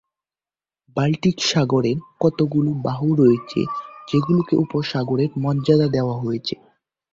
[0.97, 3.61] Baltic সাগরের কতগুলো বাহু রয়েছে
[4.07, 6.55] যেগুলোকে উপসাগরে মর্যাদা দেওয়া হয়েছে।